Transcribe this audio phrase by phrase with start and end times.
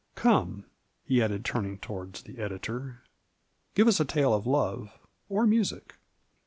[0.15, 0.65] Come,"
[1.05, 3.03] he added, turning toward the Editor,"
[3.75, 4.97] give us a tale of love,
[5.29, 5.93] or music."